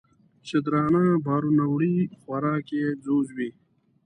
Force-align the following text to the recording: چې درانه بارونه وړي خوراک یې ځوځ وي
چې 0.47 0.57
درانه 0.65 1.03
بارونه 1.25 1.63
وړي 1.73 1.97
خوراک 2.19 2.65
یې 2.79 2.85
ځوځ 3.03 3.27
وي 3.37 3.49